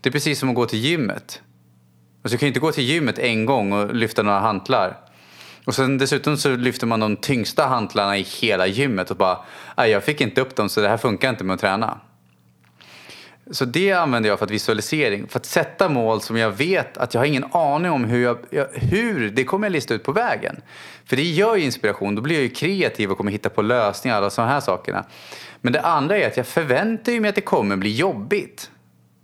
[0.00, 1.42] Det är precis som att gå till gymmet.
[2.22, 4.98] Alltså, du kan ju inte gå till gymmet en gång och lyfta några hantlar.
[5.64, 9.38] Och sen dessutom så lyfter man de tyngsta hantlarna i hela gymmet och bara
[9.76, 12.00] Nej, jag fick inte upp dem så det här funkar inte med att träna.
[13.50, 17.14] Så det använder jag för att visualisering, för att sätta mål som jag vet att
[17.14, 20.62] jag har ingen aning om hur, jag, hur det kommer jag lista ut på vägen.
[21.04, 24.16] För det gör ju inspiration, då blir jag ju kreativ och kommer hitta på lösningar
[24.16, 25.04] och alla sådana här sakerna.
[25.60, 28.70] Men det andra är att jag förväntar mig att det kommer bli jobbigt.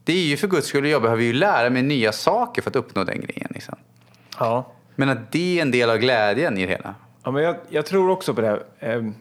[0.09, 2.77] Det är ju för guds skull, jag behöver ju lära mig nya saker för att
[2.77, 3.49] uppnå den grejen.
[3.51, 3.75] Liksom.
[4.39, 4.73] Ja.
[4.95, 6.95] Men att det är en del av glädjen i det hela.
[7.25, 8.63] Ja, men jag, jag tror också på det.
[8.81, 9.15] Ehm,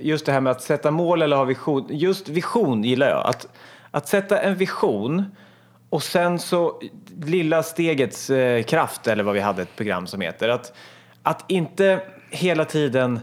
[0.00, 1.86] just det här med att sätta mål eller ha vision.
[1.90, 3.26] Just vision gillar jag.
[3.26, 3.48] Att,
[3.90, 5.24] att sätta en vision
[5.90, 6.82] och sen så
[7.20, 10.48] lilla stegets eh, kraft eller vad vi hade ett program som heter.
[10.48, 10.72] Att,
[11.22, 13.20] att inte hela tiden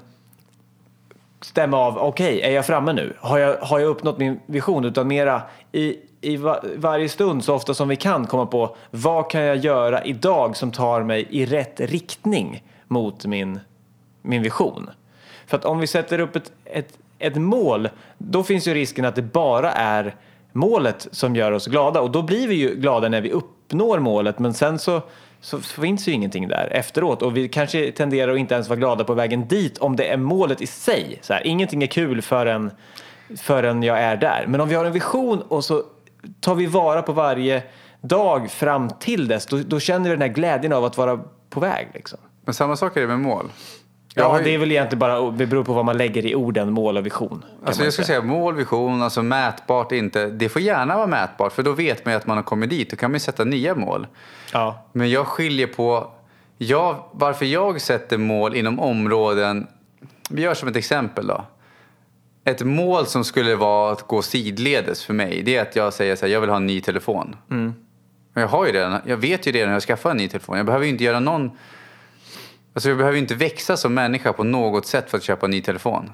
[1.41, 3.13] stämma av, okej, okay, är jag framme nu?
[3.19, 4.85] Har jag, har jag uppnått min vision?
[4.85, 6.37] Utan mera i, i
[6.75, 10.71] varje stund så ofta som vi kan komma på vad kan jag göra idag som
[10.71, 13.59] tar mig i rätt riktning mot min
[14.23, 14.89] min vision.
[15.47, 19.15] För att om vi sätter upp ett, ett, ett mål, då finns ju risken att
[19.15, 20.15] det bara är
[20.51, 24.39] målet som gör oss glada och då blir vi ju glada när vi uppnår målet
[24.39, 25.01] men sen så,
[25.41, 29.03] så finns ju ingenting där efteråt och vi kanske tenderar att inte ens vara glada
[29.03, 31.19] på vägen dit om det är målet i sig.
[31.21, 32.71] Så här, ingenting är kul förrän,
[33.37, 34.45] förrän jag är där.
[34.47, 35.83] Men om vi har en vision och så
[36.39, 37.63] tar vi vara på varje
[38.01, 41.59] dag fram till dess, då, då känner vi den här glädjen av att vara på
[41.59, 41.87] väg.
[41.93, 42.19] Liksom.
[42.45, 43.45] Men samma sak är det med mål.
[44.15, 46.71] Ja, ju- det är väl egentligen bara, det beror på vad man lägger i orden
[46.71, 47.45] mål och vision.
[47.65, 50.25] Alltså jag skulle säga mål, vision, alltså mätbart inte.
[50.27, 52.89] Det får gärna vara mätbart för då vet man ju att man har kommit dit.
[52.89, 54.07] Då kan man ju sätta nya mål.
[54.53, 56.11] Ja, Men jag skiljer på
[56.57, 59.67] jag, varför jag sätter mål inom områden.
[60.29, 61.43] Vi gör som ett exempel då.
[62.45, 66.15] Ett mål som skulle vara att gå sidledes för mig det är att jag säger
[66.15, 67.35] så här, jag vill ha en ny telefon.
[68.33, 70.57] Men Jag, har ju redan, jag vet ju redan när jag skaffar en ny telefon.
[70.57, 71.51] Jag behöver ju inte göra någon...
[72.73, 75.51] Alltså jag behöver ju inte växa som människa på något sätt för att köpa en
[75.51, 76.11] ny telefon.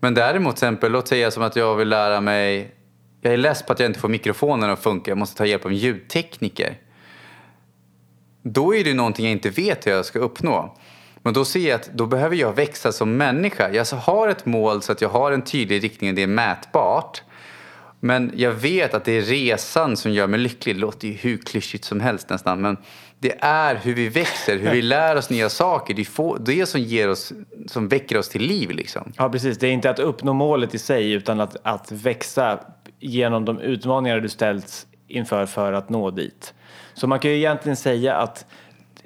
[0.00, 2.74] Men däremot till exempel, låt säga som att jag vill lära mig...
[3.20, 5.10] Jag är less på att jag inte får mikrofonen att funka.
[5.10, 6.76] Jag måste ta hjälp av en ljudtekniker.
[8.42, 10.76] Då är det någonting jag inte vet hur jag ska uppnå.
[11.22, 13.70] Men då ser jag att då behöver jag växa som människa.
[13.72, 17.22] Jag har ett mål så att jag har en tydlig riktning och det är mätbart.
[18.00, 20.76] Men jag vet att det är resan som gör mig lycklig.
[20.76, 22.60] Det låter ju hur klyschigt som helst nästan.
[22.60, 22.76] Men
[23.18, 25.94] det är hur vi växer, hur vi lär oss nya saker.
[25.94, 27.32] Det är det som, ger oss,
[27.66, 29.12] som väcker oss till liv liksom.
[29.16, 29.58] ja, precis.
[29.58, 32.60] Det är inte att uppnå målet i sig utan att, att växa
[33.00, 36.54] genom de utmaningar du ställts inför för att nå dit.
[36.94, 38.46] Så man kan ju egentligen säga att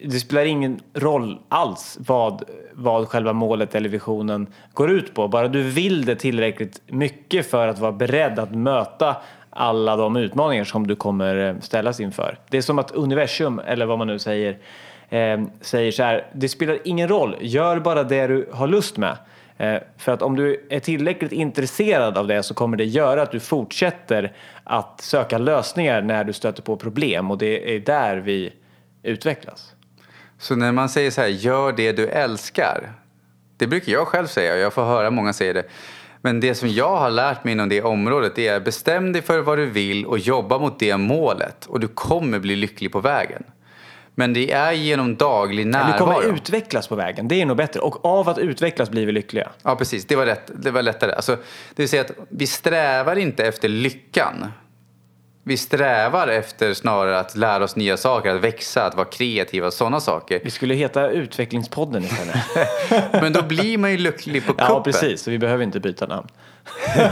[0.03, 5.29] det spelar ingen roll alls vad, vad själva målet eller visionen går ut på.
[5.29, 9.17] Bara du vill det tillräckligt mycket för att vara beredd att möta
[9.51, 12.39] alla de utmaningar som du kommer eh, ställas inför.
[12.49, 14.59] Det är som att universum, eller vad man nu säger,
[15.09, 19.17] eh, säger så här, det spelar ingen roll, gör bara det du har lust med.
[19.59, 23.31] Eh, för att om du är tillräckligt intresserad av det så kommer det göra att
[23.31, 24.33] du fortsätter
[24.65, 28.53] att söka lösningar när du stöter på problem och det är där vi
[29.03, 29.76] utvecklas.
[30.39, 32.93] Så när man säger så här, gör det du älskar.
[33.57, 35.65] Det brukar jag själv säga och jag får höra många säga det.
[36.23, 39.39] Men det som jag har lärt mig inom det området det är bestäm dig för
[39.39, 43.43] vad du vill och jobba mot det målet och du kommer bli lycklig på vägen.
[44.15, 45.99] Men det är genom daglig Du närvaro.
[45.99, 47.81] kommer utvecklas på vägen, det är nog bättre.
[47.81, 49.51] Och av att utvecklas blir vi lyckliga.
[49.63, 50.05] Ja, precis.
[50.07, 50.51] Det var, rätt.
[50.55, 51.13] Det var lättare.
[51.13, 51.37] Alltså,
[51.75, 54.47] det vill säga att vi strävar inte efter lyckan.
[55.49, 59.73] Vi strävar efter snarare att lära oss nya saker, att växa, att vara kreativa och
[59.73, 60.41] sådana saker.
[60.45, 62.37] Vi skulle heta Utvecklingspodden istället.
[63.23, 64.67] Men då blir man ju lycklig på kuppen.
[64.69, 65.23] ja, precis.
[65.23, 66.29] Så vi behöver inte byta namn.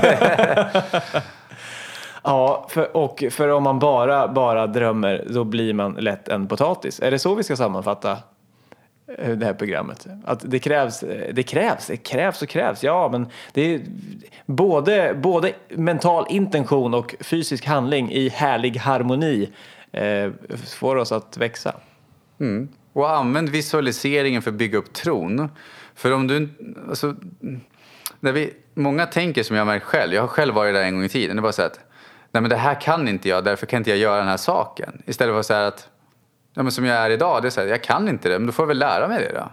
[2.22, 7.00] ja, för, och för om man bara, bara drömmer då blir man lätt en potatis.
[7.00, 8.18] Är det så vi ska sammanfatta
[9.06, 10.06] Eh, det här programmet?
[10.24, 12.82] Att det krävs, eh, det krävs, det krävs och krävs.
[12.82, 13.80] Ja, men det är
[14.46, 19.48] både, både mental intention och fysisk handling i härlig harmoni
[19.92, 20.30] eh,
[20.66, 21.74] får oss att växa.
[22.40, 22.68] Mm.
[22.92, 25.48] Och använd visualiseringen för att bygga upp tron.
[25.94, 26.48] För om du...
[26.88, 27.14] Alltså,
[28.20, 30.14] när vi, många tänker som jag har märkt själv.
[30.14, 31.36] Jag har själv varit där en gång i tiden.
[31.36, 31.80] Det var så att
[32.34, 35.02] Nej, men det här kan inte jag, därför kan inte jag göra den här saken.
[35.06, 35.88] Istället för att säga att
[36.54, 38.46] ja, men som jag är idag, det är så här, jag kan inte det, men
[38.46, 39.52] då får jag väl lära mig det då.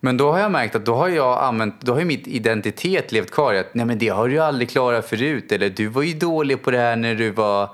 [0.00, 3.12] Men då har jag märkt att då har jag använt, då har ju mitt identitet
[3.12, 5.52] levt kvar i att nej men det har du ju aldrig klarat förut.
[5.52, 7.70] Eller du var ju dålig på det här när du var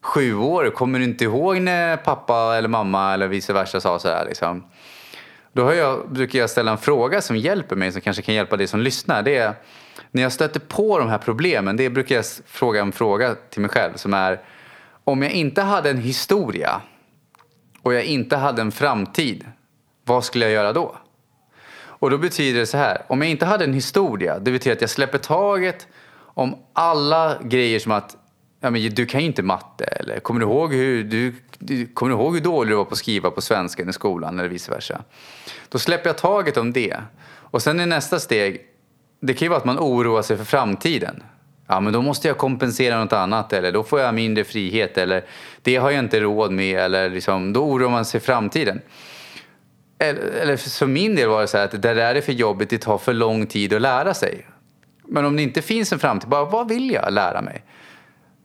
[0.00, 0.70] sju år.
[0.70, 4.64] Kommer du inte ihåg när pappa eller mamma eller vice versa sa så här liksom?
[5.52, 8.56] Då har jag, brukar jag ställa en fråga som hjälper mig, som kanske kan hjälpa
[8.56, 9.22] dig som lyssnar.
[9.22, 9.54] Det är,
[10.10, 13.70] när jag stöter på de här problemen, det brukar jag fråga en fråga till mig
[13.70, 14.40] själv som är
[15.04, 16.80] om jag inte hade en historia
[17.82, 19.46] och jag inte hade en framtid,
[20.04, 20.96] vad skulle jag göra då?
[21.84, 24.80] Och då betyder det så här, om jag inte hade en historia, det betyder att
[24.80, 25.86] jag släpper taget
[26.34, 28.16] om alla grejer som att
[28.60, 32.12] ja, men du kan ju inte matte eller kommer du ihåg hur, du, du, kommer
[32.12, 34.70] du ihåg hur dålig du var på att skriva på svenska i skolan eller vice
[34.70, 35.02] versa.
[35.68, 36.96] Då släpper jag taget om det.
[37.34, 38.60] Och sen är nästa steg,
[39.20, 41.22] det kan ju vara att man oroar sig för framtiden.
[41.72, 45.24] Ja, men då måste jag kompensera något annat eller då får jag mindre frihet eller
[45.62, 48.80] det har jag inte råd med eller liksom, då oroar man sig för framtiden.
[49.98, 52.70] Eller, eller för min del var det så här att det där är för jobbigt,
[52.70, 54.46] det tar för lång tid att lära sig.
[55.04, 57.64] Men om det inte finns en framtid, bara vad vill jag lära mig?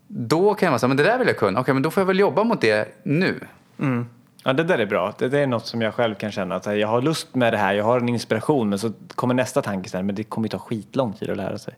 [0.07, 2.07] Då kan man säga, men det där vill jag kunna, okej men då får jag
[2.07, 3.39] väl jobba mot det nu.
[3.79, 4.05] Mm.
[4.43, 5.13] Ja, det där är bra.
[5.17, 7.57] Det, det är något som jag själv kan känna att jag har lust med det
[7.57, 10.49] här, jag har en inspiration men så kommer nästa tanke sen, men det kommer ju
[10.49, 11.73] ta skitlång tid att lära sig.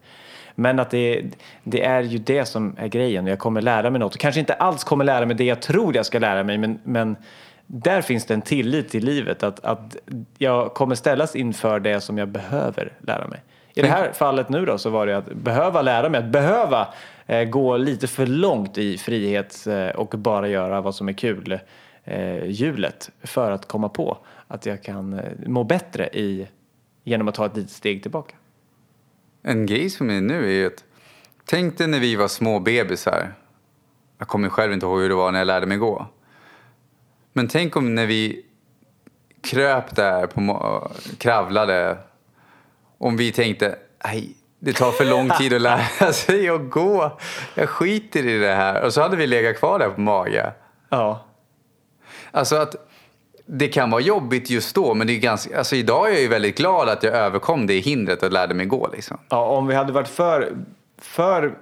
[0.60, 1.24] Men att det,
[1.64, 4.53] det är ju det som är grejen, jag kommer lära mig något och kanske inte
[4.53, 7.16] alls kommer lära mig det jag tror jag ska lära mig men, men
[7.68, 9.43] där finns det en tillit till livet.
[9.43, 9.95] Att, att
[10.38, 13.39] jag kommer ställas inför det som jag behöver lära mig.
[13.74, 16.88] I det här fallet nu då så var det att behöva lära mig, att behöva
[17.28, 21.60] eh, gå lite för långt i frihet eh, och bara göra vad som är kul
[22.03, 26.47] eh, hjulet för att komma på att jag kan eh, må bättre i,
[27.03, 28.36] genom att ta ett litet steg tillbaka.
[29.49, 30.83] En grej som är nu är ju att
[31.45, 33.33] tänk dig när vi var små bebisar.
[34.17, 36.07] Jag kommer själv inte ihåg hur det var när jag lärde mig gå.
[37.33, 38.45] Men tänk om när vi
[39.41, 41.97] kröp där, på, kravlade.
[42.97, 43.75] Om vi tänkte,
[44.05, 47.19] nej, det tar för lång tid att lära sig att gå.
[47.55, 48.81] Jag skiter i det här.
[48.83, 50.53] Och så hade vi legat kvar där på mage.
[50.89, 51.25] Ja,
[52.31, 52.88] Alltså att
[53.51, 56.27] det kan vara jobbigt just då, men det är ganska, alltså idag är jag ju
[56.27, 58.89] väldigt glad att jag överkom det hindret och lärde mig gå.
[58.93, 59.17] Liksom.
[59.29, 60.53] Ja, om vi hade varit för,
[61.01, 61.53] för...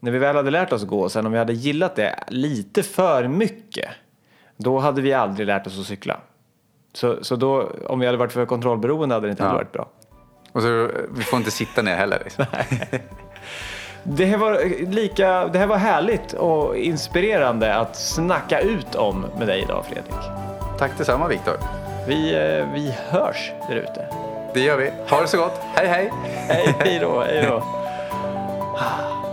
[0.00, 3.28] När vi väl hade lärt oss gå, sen om vi hade gillat det lite för
[3.28, 3.88] mycket,
[4.56, 6.20] då hade vi aldrig lärt oss att cykla.
[6.92, 9.52] Så, så då, om vi hade varit för kontrollberoende hade det inte Ja.
[9.52, 9.88] varit bra.
[10.52, 12.20] Och så, vi får inte sitta ner heller.
[12.24, 12.44] Liksom.
[14.06, 19.46] Det här, var lika, det här var härligt och inspirerande att snacka ut om med
[19.48, 20.53] dig idag, Fredrik.
[20.78, 21.56] Tack detsamma Viktor.
[22.06, 24.06] Vi, eh, vi hörs där ute.
[24.54, 24.90] Det gör vi.
[25.08, 25.60] Ha det så gott.
[25.74, 26.10] Hej hej!
[26.48, 27.62] Hej, hej då, hej då.